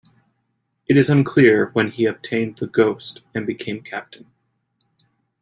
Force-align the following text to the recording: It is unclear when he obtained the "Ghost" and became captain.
It 0.89 0.97
is 0.97 1.11
unclear 1.11 1.69
when 1.73 1.91
he 1.91 2.05
obtained 2.05 2.57
the 2.57 2.65
"Ghost" 2.65 3.21
and 3.35 3.45
became 3.45 3.83
captain. 3.83 4.31